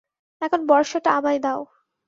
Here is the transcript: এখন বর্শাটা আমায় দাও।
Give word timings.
এখন 0.41 0.59
বর্শাটা 0.67 1.09
আমায় 1.11 1.39
দাও। 1.39 1.61